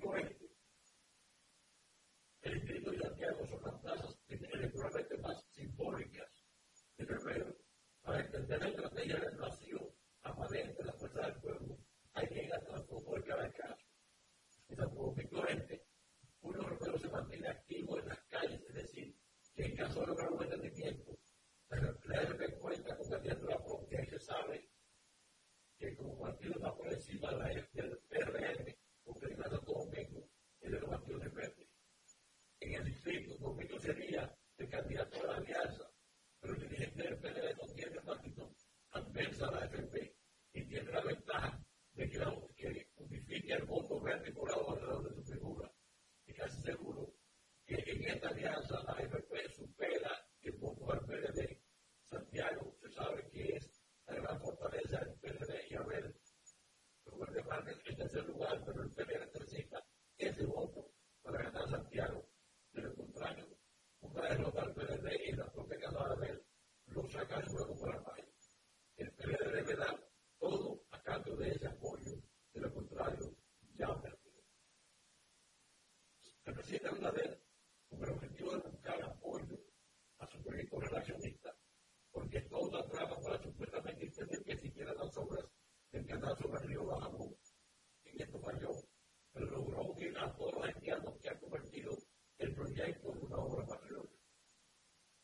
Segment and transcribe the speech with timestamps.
[0.00, 0.41] Santo Domingo
[86.84, 87.36] lo hago
[88.04, 88.70] en esto falló,
[89.32, 91.96] pero logró unir a todos los haitianos que han convertido
[92.38, 94.22] el proyecto en una obra patriótica.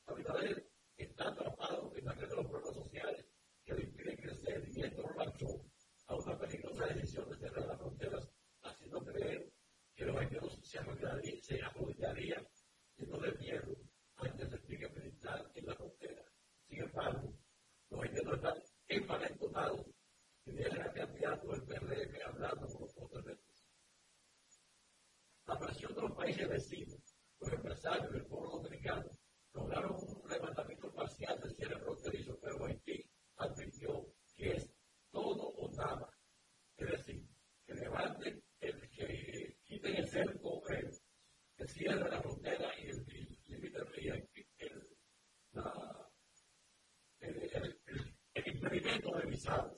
[0.06, 3.26] Abinader está atrapado en la red de los problemas sociales
[3.64, 5.64] que le impiden crecer y esto lo lanzó
[6.06, 8.28] a una peligrosa decisión de cerrar las fronteras,
[8.62, 9.52] haciendo creer
[9.94, 10.78] que los haitianos se
[11.60, 12.46] arrodillarían
[12.96, 13.76] llenos de miedo
[14.16, 16.24] ante el despliegue militar en la frontera.
[16.66, 17.34] Sin embargo,
[17.90, 19.86] los haitianos están envalentonados
[49.38, 49.77] results.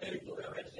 [0.00, 0.79] territorio argentino.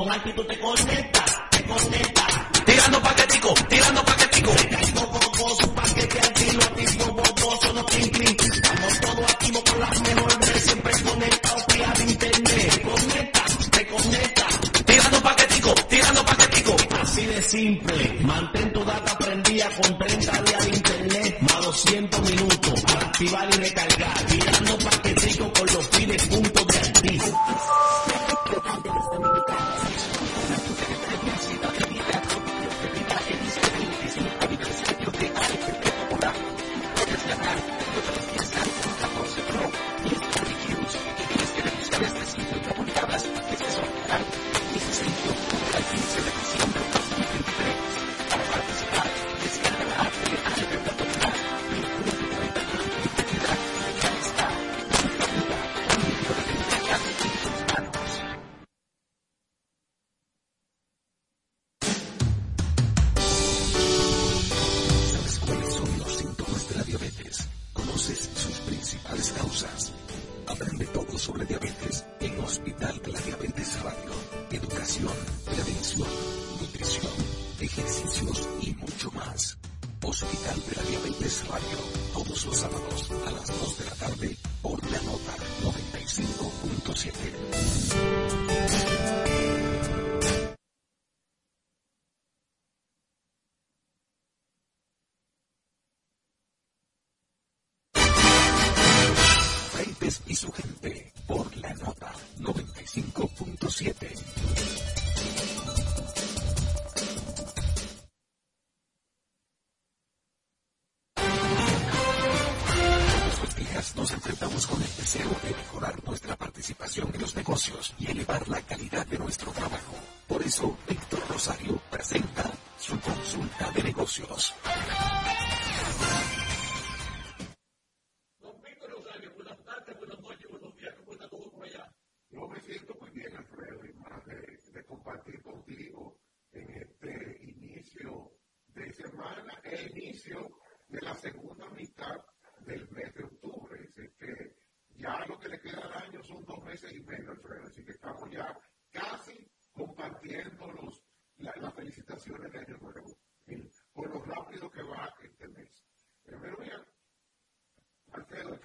[0.00, 2.26] Con actitud te conecta, te conecta.
[2.64, 4.09] Tirando paquetico, tirando paquetico.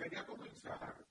[0.10, 1.05] quería comenzar.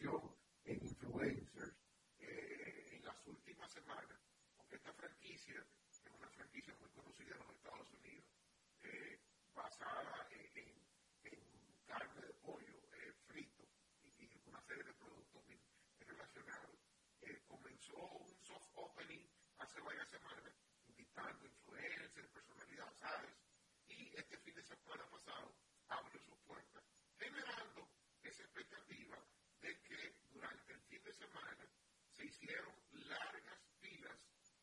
[0.00, 0.34] inversión
[0.64, 1.74] en influencers
[2.18, 4.18] eh, en las últimas semanas,
[4.56, 8.24] porque esta franquicia es una franquicia muy conocida en los Estados Unidos,
[8.82, 9.20] eh,
[9.54, 10.72] basada en,
[11.86, 13.64] carne de pollo eh, frito
[14.02, 15.44] y, y, una serie de productos
[15.98, 16.78] relacionados.
[17.22, 19.26] Eh, comenzó un soft opening
[19.58, 20.54] hace varias semanas,
[20.88, 23.36] invitando influencers, personalidades.
[23.88, 25.52] Y este fin de semana pasado,
[31.20, 31.66] semana
[32.16, 34.18] se hicieron largas filas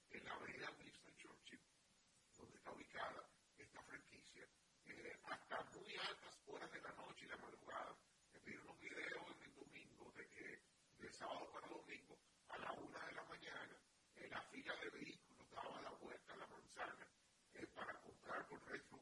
[0.09, 1.61] en la avenida Winston Churchill,
[2.37, 4.47] donde está ubicada esta franquicia,
[4.85, 7.95] eh, hasta muy altas horas de la noche y la madrugada.
[8.43, 10.61] Vi unos videos en el domingo de que
[10.97, 12.17] del sábado para domingo
[12.49, 13.77] a la una de la mañana
[14.15, 17.07] eh, la fila de vehículos daba la vuelta a la manzana
[17.53, 18.99] eh, para comprar por retro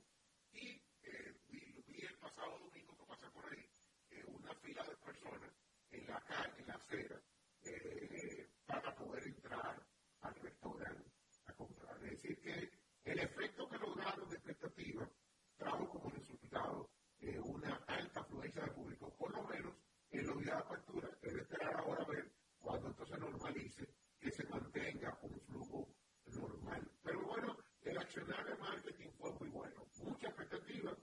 [0.52, 3.70] y eh, vi, el pasado domingo que pasé por ahí
[4.10, 5.52] eh, una fila de personas
[5.92, 7.22] en la calle, en la acera,
[7.66, 9.84] eh, para poder entrar
[10.22, 11.12] al restaurante
[11.46, 11.96] a comprar.
[12.04, 12.72] Es decir, que
[13.12, 15.10] el efecto que lograron de expectativa
[15.58, 19.74] trajo como resultado eh, una alta afluencia de público, por lo menos
[20.12, 21.10] en la unidad de apertura.
[21.22, 23.88] Es esperar ahora a ver cuando esto se normalice,
[24.20, 25.88] que se mantenga un flujo
[26.28, 26.92] normal.
[27.04, 29.88] Pero bueno, el accionar de marketing fue muy bueno.
[30.04, 30.96] Mucha expectativa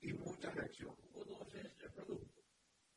[0.00, 0.94] y mucha reacción.
[1.12, 2.42] ¿Conoces el producto?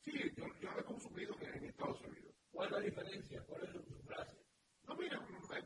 [0.02, 2.19] Sí, yo, yo lo he consumido en Estados Unidos.
[2.52, 3.42] ¿Cuál es la diferencia?
[3.48, 4.38] ¿Cuál es tu frase?
[4.84, 5.20] No, mira,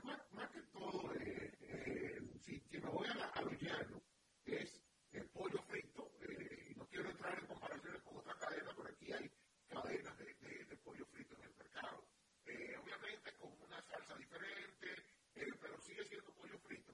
[0.03, 4.01] más, más que todo, eh, eh, si, si, me voy a, a lo llano,
[4.45, 6.11] es el pollo frito.
[6.21, 9.31] Eh, no quiero entrar en comparaciones con otra cadena, pero aquí hay
[9.67, 12.05] cadenas de, de, de pollo frito en el mercado.
[12.45, 14.87] Eh, obviamente con una salsa diferente,
[15.35, 16.93] eh, pero sigue siendo pollo frito.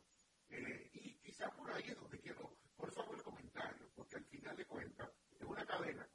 [0.50, 4.56] Eh, y quizás por ahí es donde quiero, por favor, el comentario, porque al final
[4.56, 6.08] de cuentas es una cadena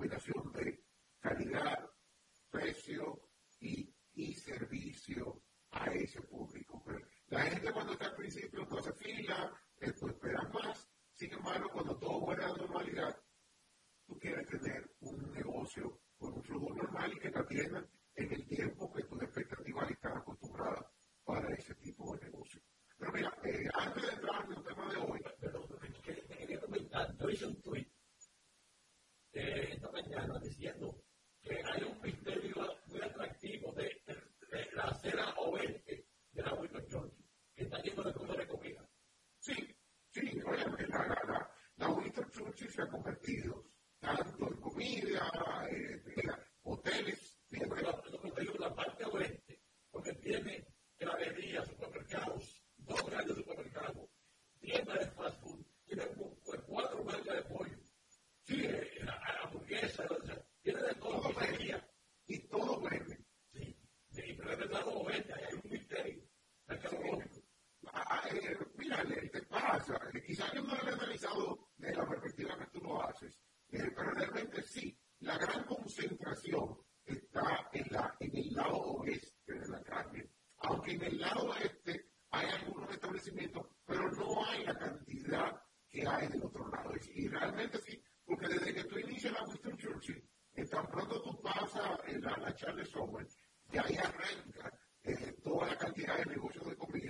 [0.00, 0.82] combinación de
[1.20, 1.90] calidad,
[2.50, 3.20] precio
[3.60, 6.82] y, y servicio a ese público.
[7.28, 10.88] La gente cuando está al principio pues, no hace fila, después espera más.
[11.12, 13.22] Sin embargo, cuando todo vuelve a la normalidad,
[14.06, 17.86] tú quieres tener un negocio con un flujo normal y que te atiendan
[95.90, 97.09] cantidad de negocios de comida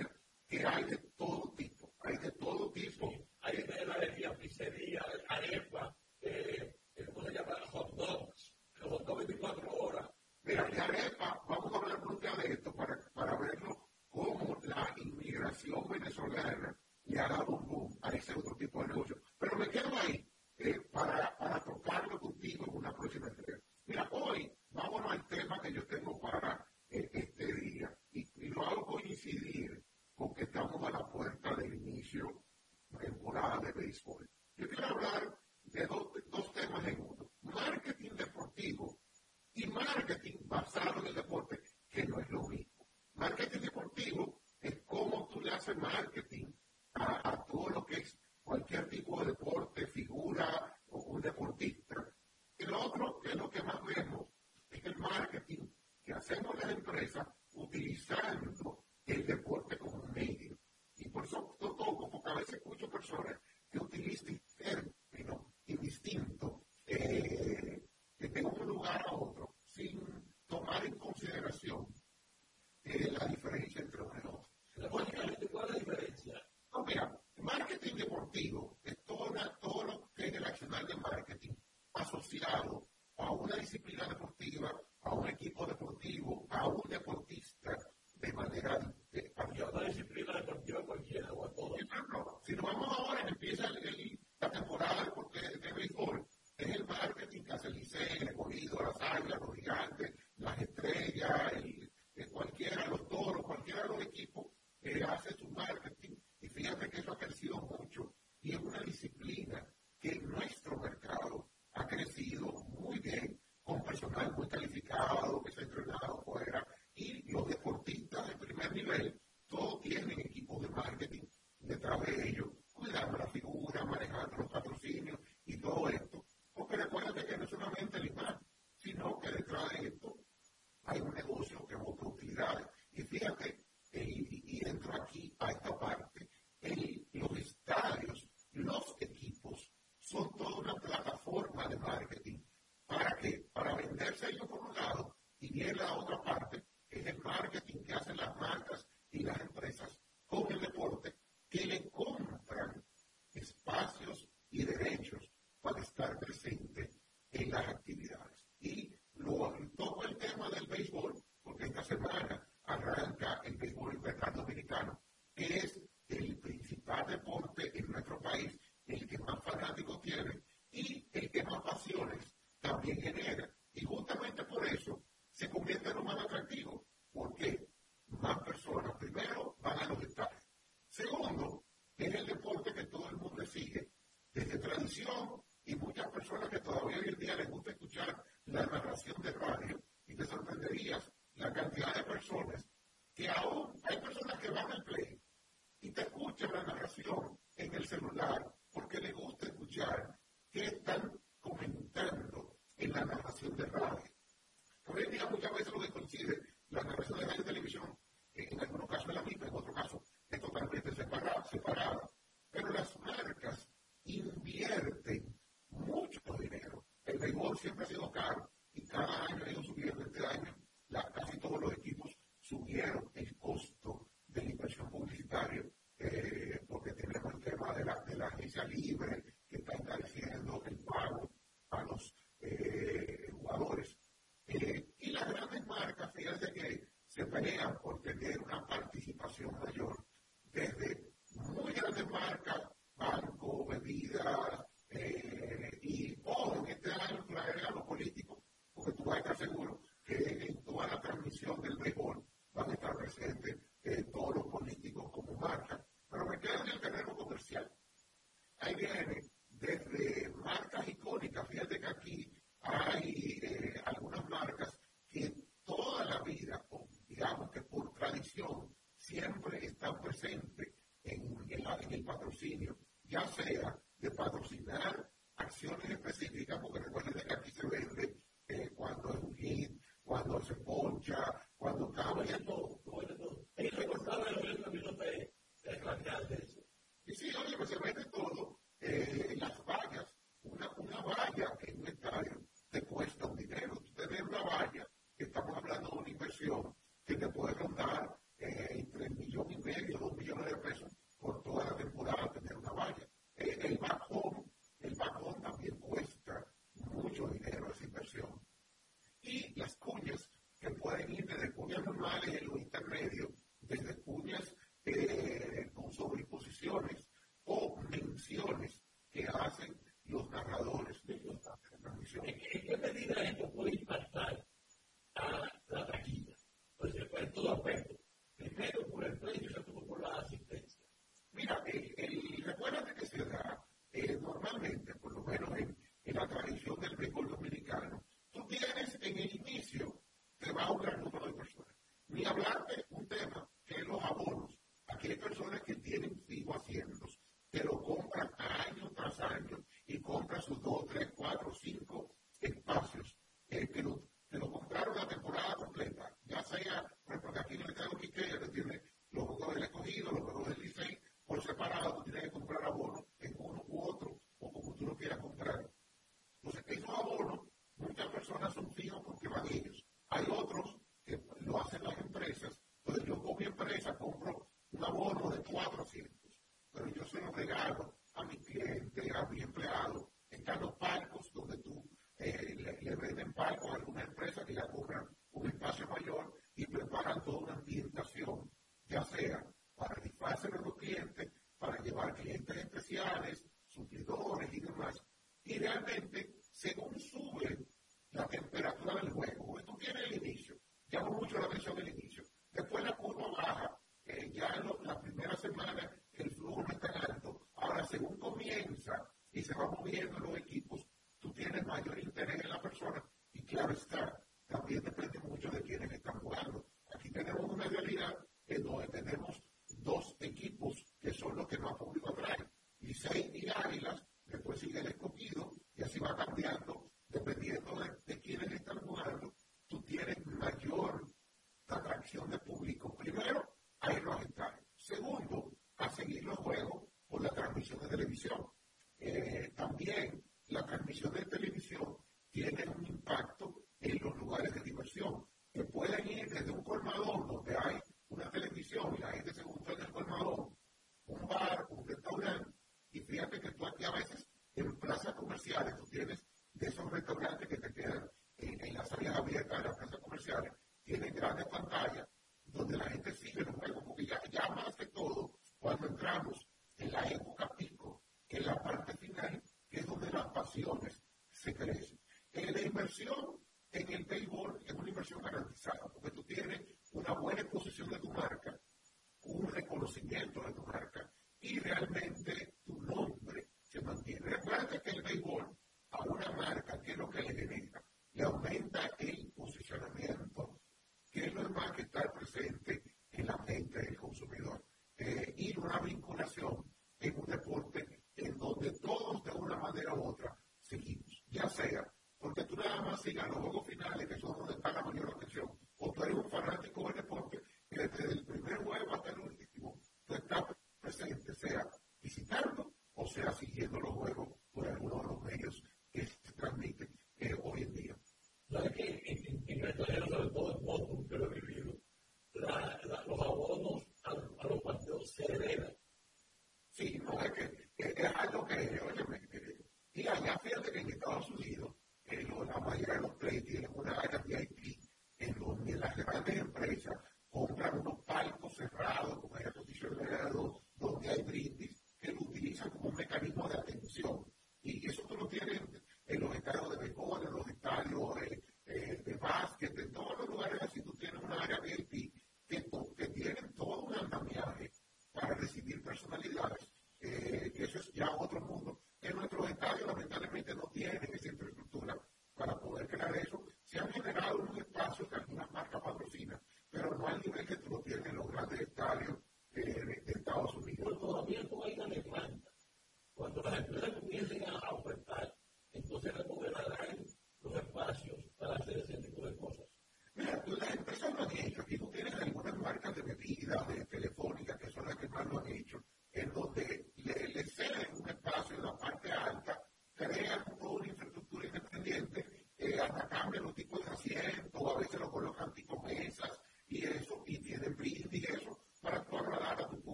[217.61, 218.50] siempre ha sido caro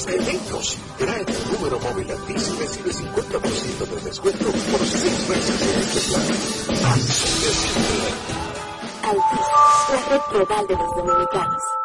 [0.00, 0.76] más elementos.
[0.98, 5.80] Trae tu número móvil a ti y recibe 50% de descuento por 6 meses en
[5.80, 6.22] este plan.
[9.02, 9.46] Altis,
[9.90, 11.79] la red global de los dominicanos.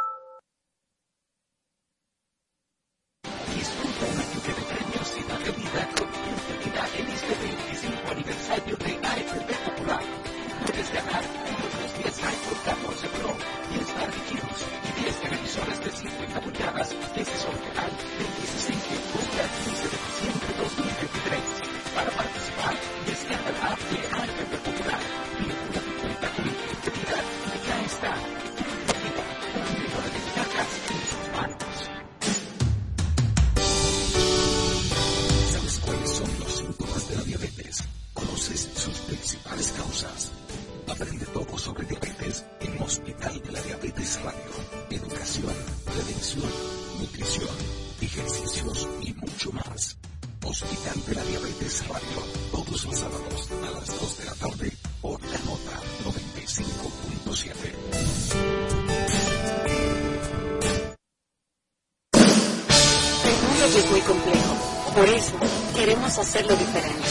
[66.19, 67.07] Hacerlo diferente.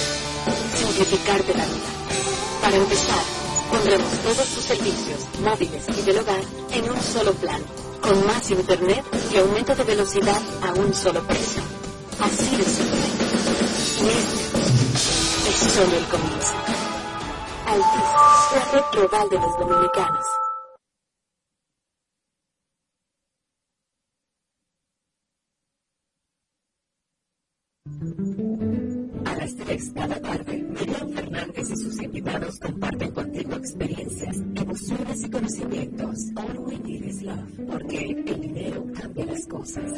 [0.75, 1.91] Simplificarte la vida.
[2.61, 3.23] Para empezar,
[3.71, 6.41] pondremos todos tus servicios, móviles y del hogar,
[6.73, 7.63] en un solo plan,
[8.01, 11.63] con más internet y aumento de velocidad a un solo precio.
[12.21, 13.01] Así de simple.
[14.01, 14.54] Y
[15.67, 16.55] este es solo el comienzo.
[17.67, 20.25] Altis, la red global de los dominicanos.
[29.95, 36.17] cada tarde, Miriam Fernández y sus invitados comparten contigo experiencias, emociones y conocimientos.
[36.37, 39.93] All we need is love, porque el dinero cambia las cosas,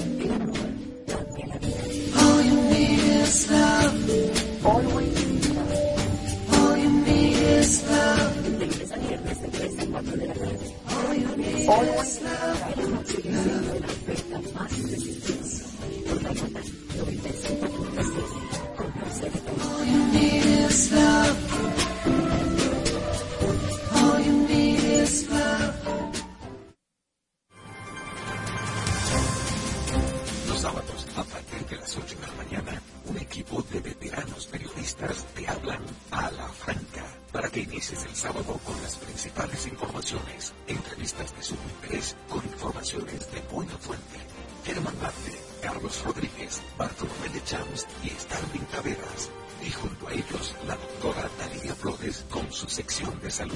[52.68, 53.54] sección de salud.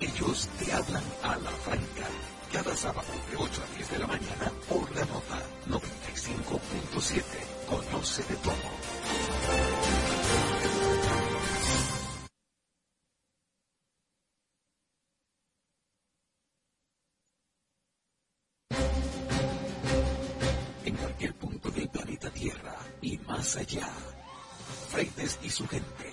[0.00, 2.06] Ellos te hablan a la franca
[2.52, 7.22] cada sábado de 8 a 10 de la mañana por la nota 95.7.
[7.68, 8.54] Conoce de todo.
[20.84, 23.88] En cualquier punto del planeta Tierra y más allá.
[24.90, 26.12] Freites y su gente,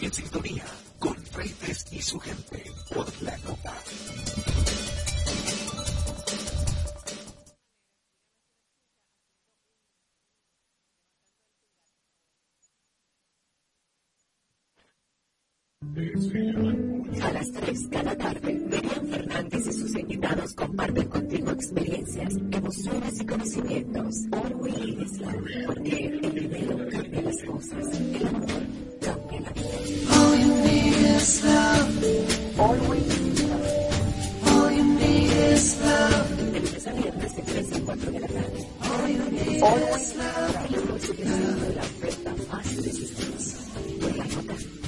[0.00, 0.08] A
[21.60, 24.14] experiencias, emociones y conocimientos.
[24.32, 28.48] All we need is love, porque el dinero cambia las cosas, el amor
[29.00, 29.78] cambia la vida.
[30.16, 32.04] All you need is love.
[32.58, 33.68] All we need is love.
[34.46, 36.28] All you need is love.
[36.50, 38.66] De lunes a viernes de 3 a 4 de la tarde.
[38.80, 40.54] All you need All is love.
[41.74, 43.36] La oferta más irresistible.
[44.00, 44.79] Por la nota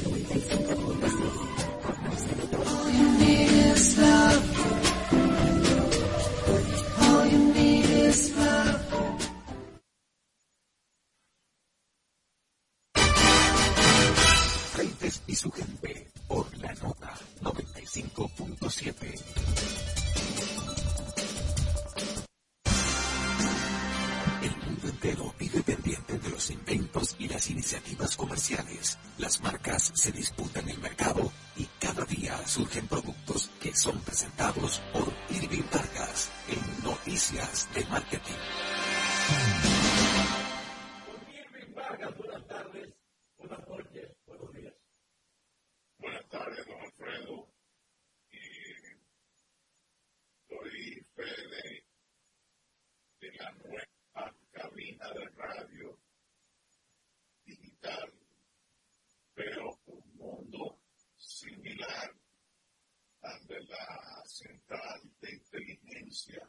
[64.32, 66.48] central de inteligencia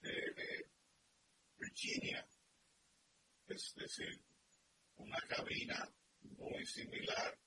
[0.00, 0.70] de,
[1.56, 2.28] Virginia,
[3.46, 4.20] es decir,
[4.96, 5.88] una cabina
[6.20, 7.38] muy similar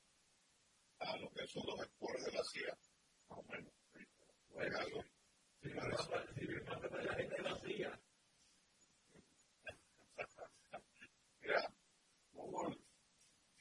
[0.99, 2.80] a lo que son los actores de la CIA.
[3.30, 3.73] Más o menos.
[4.59, 5.03] Es algo.
[5.61, 8.01] Si manda para la gente de la CIA.
[11.41, 11.73] Mira,
[12.32, 12.78] Google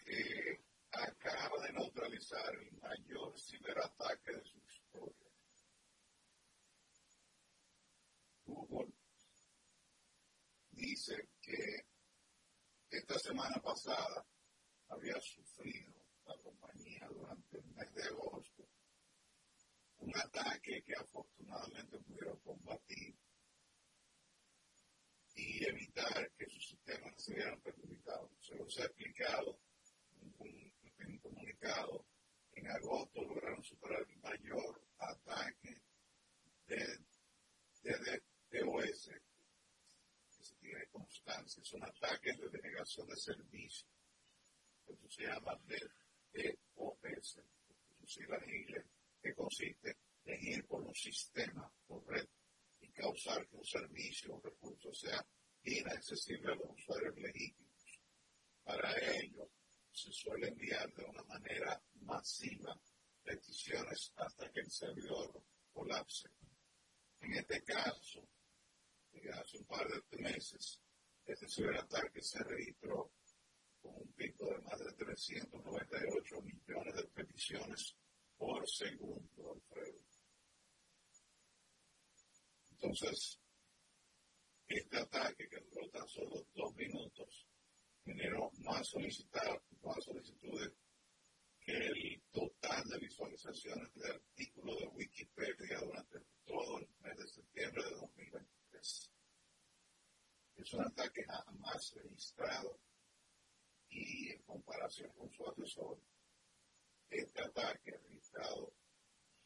[0.06, 0.60] eh,
[0.92, 4.55] acaba de neutralizar el mayor ciberataque de su
[13.26, 14.24] semana pasada
[14.88, 15.92] había sufrido
[16.26, 18.68] la compañía durante el mes de agosto
[19.98, 23.16] un ataque que afortunadamente pudieron combatir
[25.34, 28.30] y evitar que sus sistemas se vieran perjudicados.
[28.40, 29.58] Se los he explicado
[30.20, 32.06] en un comunicado.
[32.52, 35.82] En agosto lograron superar el mayor ataque
[36.68, 36.98] de,
[37.82, 39.25] de, de tiene
[41.26, 43.88] constancia, son ataques de denegación de servicio.
[44.86, 47.38] Eso se llama DOS,
[48.28, 48.84] las inglés,
[49.20, 52.38] que consiste en ir por un sistema correcto
[52.80, 55.26] y causar que un servicio o recurso sea
[55.64, 58.00] inaccesible a los usuarios legítimos.
[58.62, 59.50] Para ello,
[59.90, 62.80] se suele enviar de una manera masiva
[63.24, 66.28] peticiones hasta que el servidor colapse.
[67.20, 68.28] En este caso,
[69.32, 70.80] hace un par de meses,
[71.26, 73.10] este ciberataque se registró
[73.82, 77.96] con un pico de más de 398 millones de peticiones
[78.36, 79.98] por segundo, Alfredo.
[82.70, 83.40] Entonces,
[84.68, 87.48] este ataque que duró tan solo dos minutos
[88.04, 88.94] generó más,
[89.82, 90.72] más solicitudes
[91.60, 97.82] que el total de visualizaciones de artículos de Wikipedia durante todo el mes de septiembre
[97.84, 98.56] de 2020
[100.56, 102.80] es un ataque jamás registrado
[103.88, 105.98] y en comparación con su asesor,
[107.08, 108.72] este ataque registrado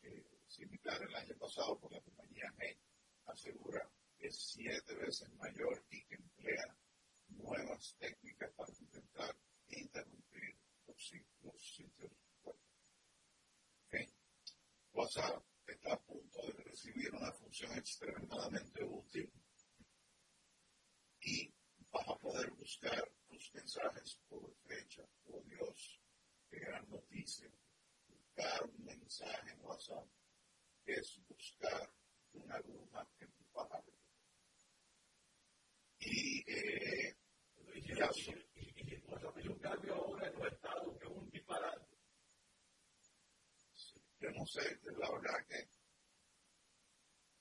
[0.02, 2.78] eh, similar el año pasado por la compañía G
[3.26, 6.76] asegura que es siete veces mayor y que emplea
[7.28, 9.36] nuevas técnicas para intentar
[9.68, 10.56] interrumpir
[10.86, 11.06] los,
[11.74, 12.56] sitios web.
[14.92, 19.30] WhatsApp está a punto de recibir una función extremadamente útil
[21.22, 21.52] y
[21.90, 26.00] vas a poder buscar tus mensajes por fecha, por Dios,
[26.48, 27.50] qué gran noticia.
[28.06, 30.06] Buscar un mensaje en WhatsApp
[30.86, 31.92] es buscar
[32.32, 33.92] una luna en tu pájaro.
[35.98, 37.16] Y eh,
[37.96, 39.02] ya y, y, y,
[39.42, 41.86] y un cambio ahora en tu estado, que es un disparate.
[44.20, 45.68] yo no sé, la verdad que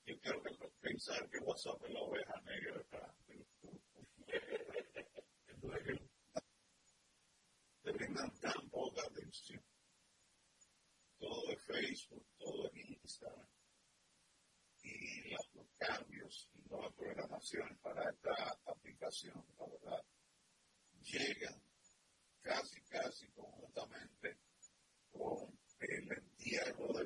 [0.06, 0.42] yo quiero
[0.80, 2.70] pensar que WhatsApp es la oveja negra.
[2.72, 3.19] Y los y para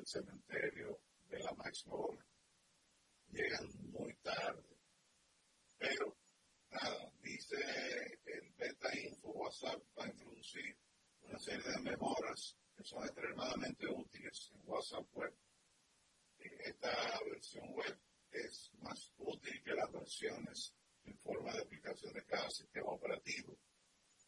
[0.05, 0.99] cementerio
[1.29, 1.85] de la Max
[3.31, 4.77] Llegan muy tarde.
[5.77, 6.15] Pero,
[7.21, 7.55] dice
[8.25, 10.77] el Beta Info WhatsApp va a introducir
[11.21, 15.33] una serie de mejoras que son extremadamente útiles en WhatsApp Web.
[16.37, 17.97] Esta versión web
[18.31, 23.57] es más útil que las versiones en forma de aplicación de cada sistema operativo.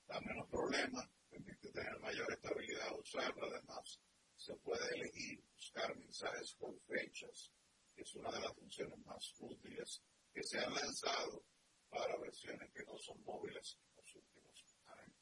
[0.07, 3.47] Da menos problemas, permite tener mayor estabilidad al usarla.
[3.47, 3.99] Además,
[4.37, 7.51] se puede elegir buscar mensajes por fechas,
[7.93, 10.01] que es una de las funciones más útiles
[10.33, 11.43] que se han lanzado
[11.89, 15.17] para versiones que no son móviles en los últimos años.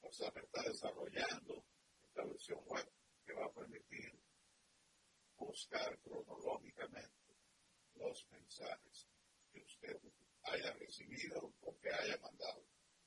[0.00, 1.64] WhatsApp está desarrollando
[2.02, 2.90] esta versión web
[3.24, 4.18] que va a permitir
[5.36, 7.36] buscar cronológicamente
[7.94, 9.08] los mensajes
[9.52, 10.00] que usted
[10.42, 12.66] haya recibido o que haya mandado.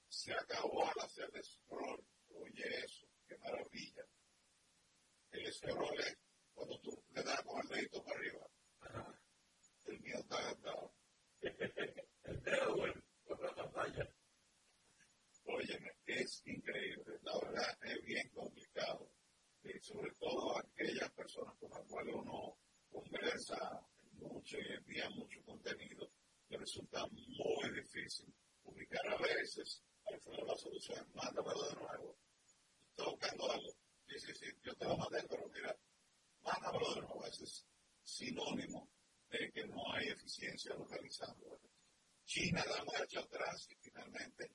[0.09, 2.03] Se acabó al hacer scroll.
[2.29, 4.05] Oye eso, qué maravilla.
[5.31, 6.17] El scroll es
[6.53, 8.49] cuando tú le das con el dedito para arriba.
[9.85, 10.93] El mío está gastado.
[12.47, 12.75] el dedo,
[13.25, 14.09] por la pantalla.
[15.45, 17.19] Óyeme, es increíble.
[17.21, 19.09] La verdad es bien complicado.
[19.63, 22.57] Y sobre todo aquellas personas con las cuales uno
[22.89, 23.81] conversa
[24.13, 26.09] mucho y envía mucho contenido,
[26.49, 28.33] le resulta muy difícil
[28.63, 29.83] publicar a veces.
[30.05, 32.17] Al final la solución es mándamelo de nuevo.
[32.89, 33.71] Estoy buscando algo.
[34.07, 35.77] Sí, sí, sí, yo te lo mandé, pero mira,
[36.41, 37.25] mándamelo de nuevo.
[37.25, 37.65] Ese es
[38.03, 38.89] sinónimo
[39.29, 41.59] de que no hay eficiencia localizando.
[42.27, 44.51] China da marcha atrás y finalmente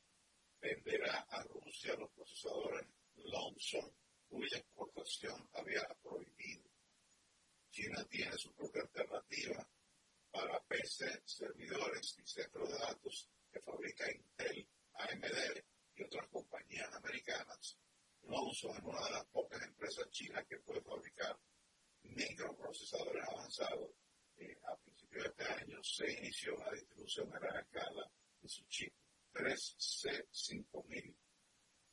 [0.60, 3.90] venderá a Rusia los procesadores Longson,
[4.28, 6.68] cuya exportación había prohibido.
[7.70, 9.66] China tiene su propia alternativa
[10.30, 15.64] para PC, servidores y centros de datos que fabrica Intel, AMD
[15.94, 17.78] y otras compañías americanas.
[18.24, 21.40] Longson es una de las pocas empresas chinas que puede fabricar
[22.02, 23.90] microprocesadores avanzados.
[24.36, 24.58] Eh,
[25.20, 28.10] este año se inició la distribución a gran escala
[28.40, 28.92] de su chip
[29.34, 31.14] 3C5000,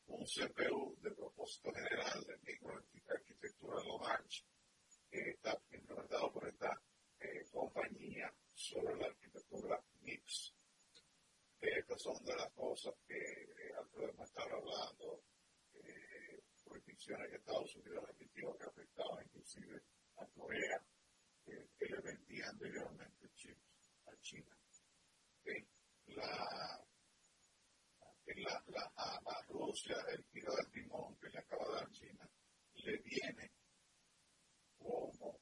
[0.08, 4.46] un CPU de propósito general de microarquitectura Lomarch,
[5.10, 6.82] que está implementado por esta
[7.20, 10.54] eh, compañía sobre la arquitectura MIPS.
[11.62, 15.24] estas son de las cosas que eh, Alfredo me hablando,
[15.76, 19.82] eh, prohibiciones que Estados Unidos emitió que afectaban inclusive
[20.18, 20.84] a Corea,
[21.78, 23.62] que le vendía anteriormente chips
[24.06, 24.56] a China.
[26.08, 26.80] La
[28.36, 32.30] la, la, Rusia el tiro del timón que le acaba de dar China
[32.76, 33.52] le viene
[34.78, 35.42] como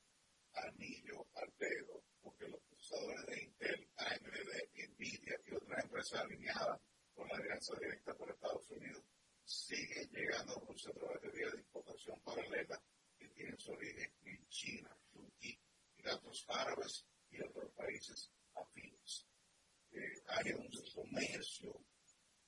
[0.54, 6.82] anillo al dedo, porque los procesadores de Intel, AMD, Nvidia y otras empresas alineadas
[7.14, 9.04] con la alianza directa por Estados Unidos
[9.44, 12.82] siguen llegando a Rusia a través de vías de importación paralela
[13.18, 14.97] que tienen su origen en China,
[16.38, 19.28] Emiratos Árabes y otros países afines.
[19.92, 21.84] Eh, hay un comercio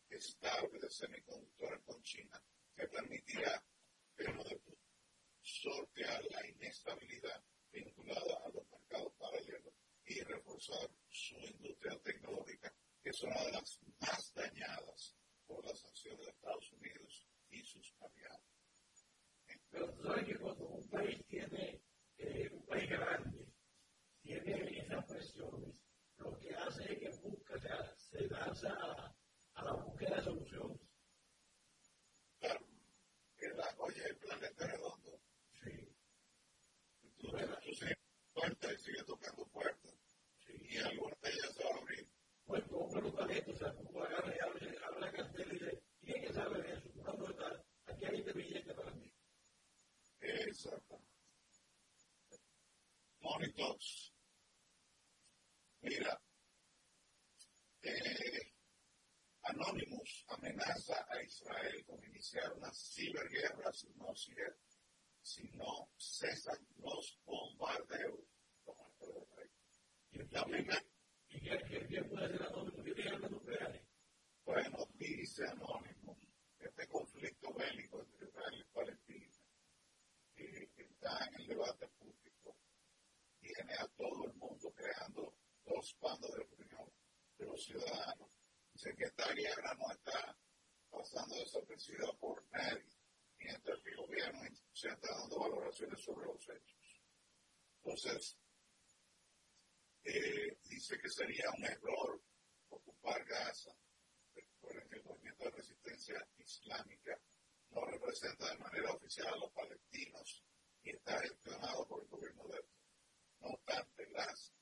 [0.10, 2.42] estable de semiconductores con China
[2.76, 3.64] que permitirá,
[4.16, 4.62] pero de
[5.42, 9.74] sortear la inestabilidad vinculada a los mercados paralelos
[10.06, 15.16] y reforzar su industria tecnológica, que es una de las más dañadas
[15.48, 18.42] por las sanciones de Estados Unidos y sus aliados.
[19.72, 21.82] Pero tú sabes que cuando un país tiene,
[22.18, 23.49] eh, un país grande,
[24.40, 25.82] tiene esas presiones,
[26.18, 29.16] lo que hace es que busca, o sea, se lanza a
[29.60, 30.80] a la búsqueda de soluciones.
[32.40, 32.66] Claro,
[33.38, 35.22] que la, oye, el planeta redondo.
[35.62, 35.96] Sí.
[37.18, 37.98] Tú, tú sigues
[38.34, 39.94] puertas y sigues tocando puertas.
[40.38, 40.54] Sí.
[40.62, 42.10] Y algunas de ellas se van a abrir.
[42.46, 45.54] Pues tú compras los talentos, o sea, tú agarras y abres, abres la cartera y
[45.54, 46.90] dices, ¿quién que sabe de eso?
[47.04, 47.64] ¿Cuándo está?
[47.86, 49.12] Aquí hay este billete para mí.
[50.22, 51.02] Exacto.
[53.22, 54.14] Monitors
[55.82, 56.22] Mira,
[57.82, 58.54] eh,
[59.44, 64.14] Anonymous amenaza a Israel con iniciar una ciberguerra si no,
[65.22, 68.20] si no cesan los bombardeos.
[71.30, 71.40] ¿Y
[71.88, 72.84] qué puede ser Anonymous?
[72.84, 73.82] ¿Qué nucleares?
[74.44, 76.28] Bueno, dice Anonymous,
[76.60, 79.38] este conflicto bélico entre Israel y Palestina,
[80.36, 82.58] que está en el debate público,
[83.40, 85.39] tiene a todo el mundo creando
[85.70, 86.92] dos bandos de opinión
[87.38, 88.30] de los ciudadanos.
[88.74, 90.38] Dice que esta guerra no está
[90.90, 92.90] pasando desapercibida por nadie,
[93.38, 94.42] mientras que el gobierno
[94.74, 97.02] se está dando valoraciones sobre los hechos.
[97.78, 98.38] Entonces,
[100.04, 102.22] eh, dice que sería un error
[102.70, 103.72] ocupar Gaza
[104.34, 107.20] que el movimiento de resistencia islámica
[107.70, 110.44] no representa de manera oficial a los palestinos
[110.84, 112.64] y está gestionado por el gobierno de.
[113.40, 114.54] No obstante, las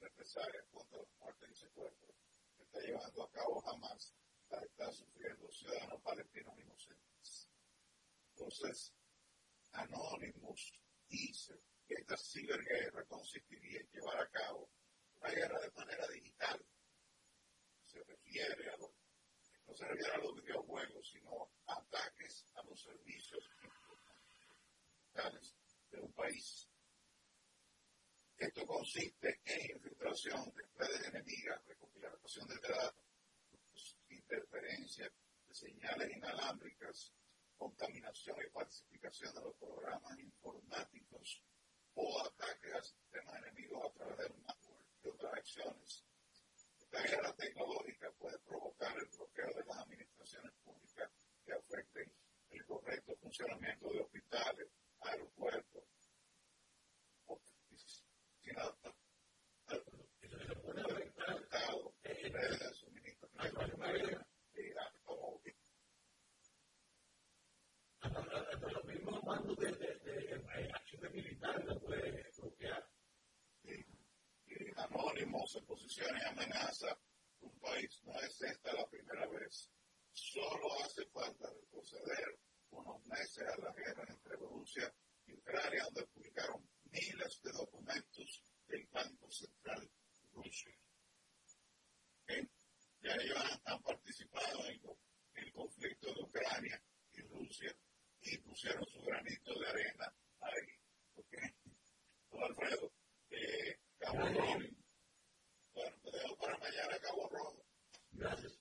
[0.00, 2.16] represalias contra los muertes y secuestros
[2.56, 4.14] que está llevando a cabo jamás
[4.50, 7.50] las están sufriendo ciudadanos palestinos inocentes.
[8.30, 8.94] Entonces,
[9.72, 10.72] Anonymous
[11.08, 14.70] dice que esta ciberguerra consistiría en llevar a cabo
[15.20, 16.64] una guerra de manera digital.
[17.84, 18.90] Se refiere a los
[19.66, 23.44] no se refiere a los videojuegos, sino ataques a los servicios
[25.90, 26.67] de un país.
[28.38, 35.10] Esto consiste en infiltración de redes enemigas, recopilación de datos, interferencia
[35.48, 37.12] de señales inalámbricas,
[37.56, 41.42] contaminación y falsificación de los programas informáticos
[41.94, 46.04] o ataques a sistemas enemigos a través del malware y otras acciones.
[46.78, 51.10] Esta guerra tecnológica puede provocar el bloqueo de las administraciones públicas
[51.44, 52.12] que afecten
[52.50, 54.68] el correcto funcionamiento de hospitales,
[55.00, 55.87] aeropuertos,
[83.40, 84.92] a la guerra entre Rusia
[85.26, 86.68] y Ucrania, donde publicaron
[86.98, 89.90] miles de documentos del Banco Central
[90.32, 90.70] ruso.
[93.00, 94.80] Ya ellos han, participado en
[95.34, 96.82] el, conflicto de Ucrania
[97.12, 97.74] y Rusia
[98.22, 100.68] y pusieron su granito de arena ahí.
[101.14, 101.34] ¿Ok?
[102.30, 102.92] Don Alfredo,
[103.30, 104.58] eh, Cabo Rojo.
[105.74, 107.64] Bueno, te dejo para mañana Cabo Rojo.
[108.10, 108.58] Gracias.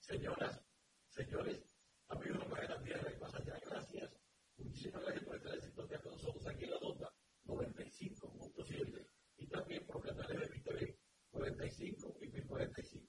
[0.00, 0.60] Señoras,
[1.08, 1.62] señores,
[2.08, 4.10] amigos de la tierra y más allá, gracias.
[4.56, 7.12] Muchísimas gracias por estar en con nosotros aquí en la nota
[7.46, 9.06] 95.7
[9.38, 10.94] y también por canales de Victoria
[11.30, 13.06] 45 y 1045.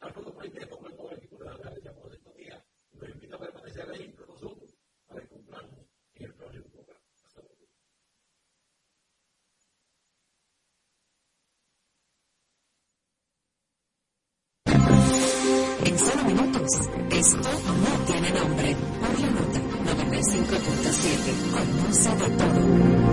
[0.00, 2.64] Algo por el como el poder equipo de la galería por estos días.
[2.92, 4.74] Los invito a permanecer ahí con nosotros
[5.06, 7.00] para encontrarnos en el próximo programa.
[15.86, 16.70] En solo minutos,
[17.10, 18.76] esto no tiene nombre.
[19.00, 23.09] Por la nota 95.7, conoce de todo.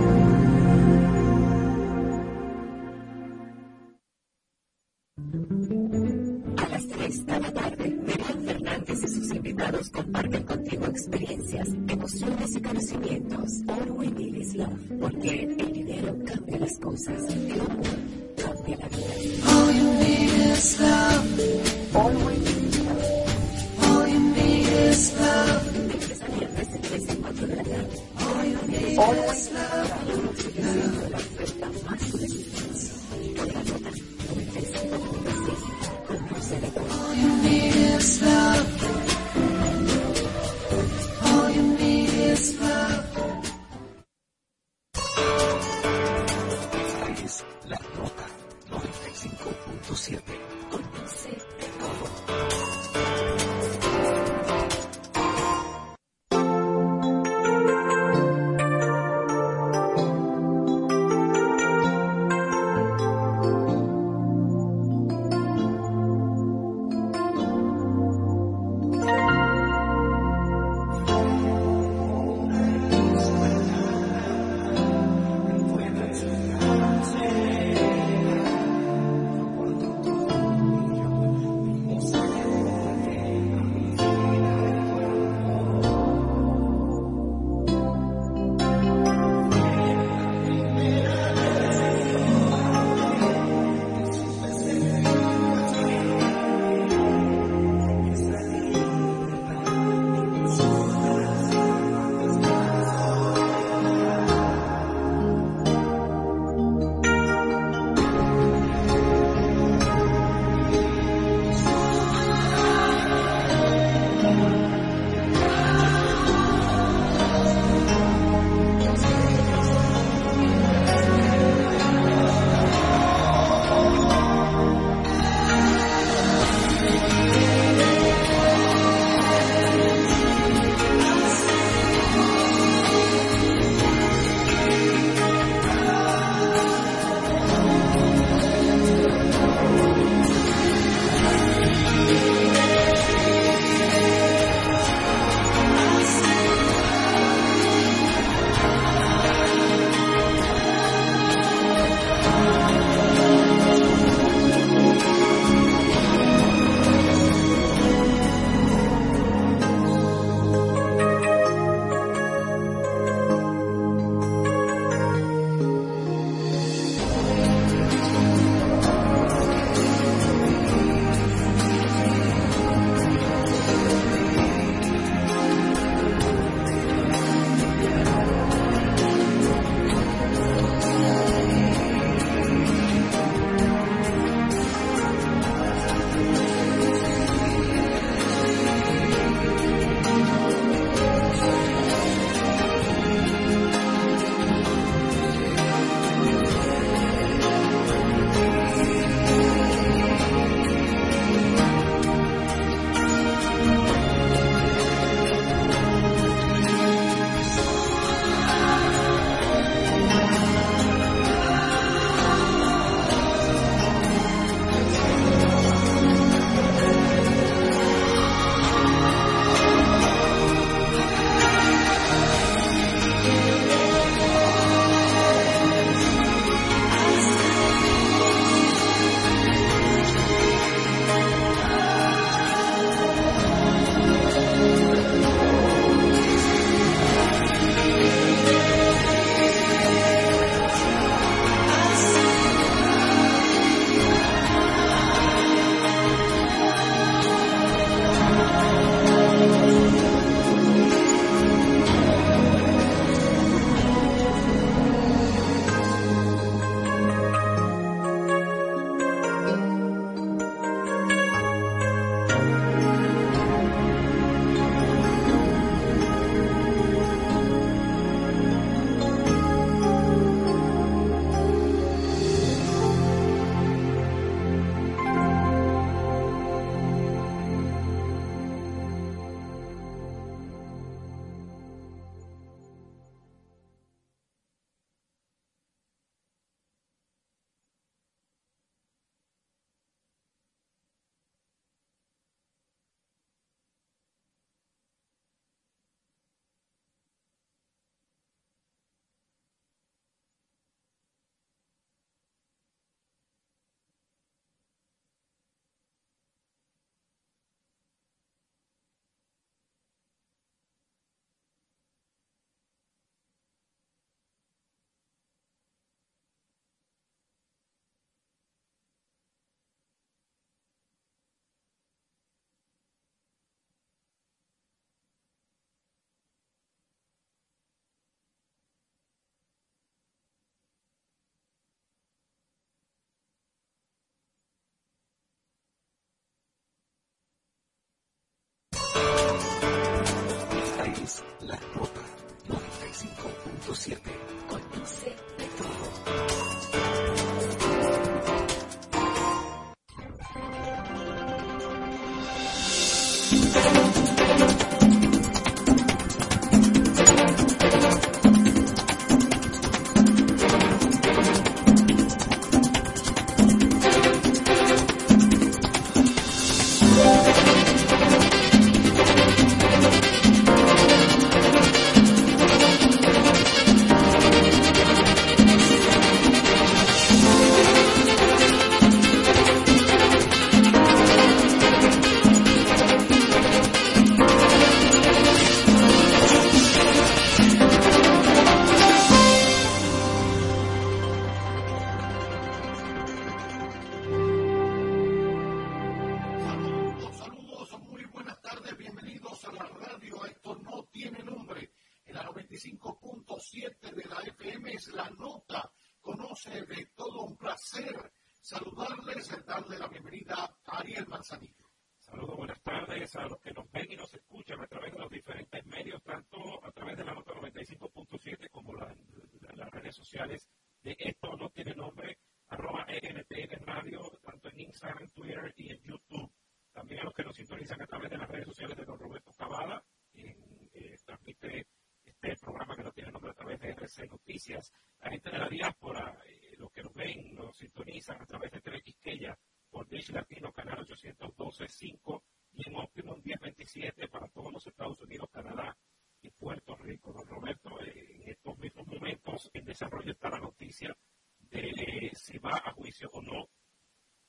[449.78, 450.96] desarrollo está la noticia
[451.38, 453.48] de si va a juicio o no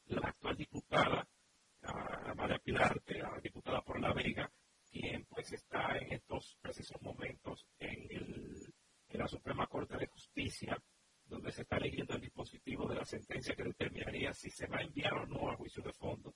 [0.05, 1.27] la actual diputada,
[1.81, 4.51] a María Pilar, eh, la diputada por La Vega,
[4.91, 8.73] quien pues está en estos precisos momentos en, el,
[9.07, 10.77] en la Suprema Corte de Justicia,
[11.25, 14.83] donde se está leyendo el dispositivo de la sentencia que determinaría si se va a
[14.83, 16.35] enviar o no a juicio de fondo.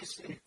[0.00, 0.37] del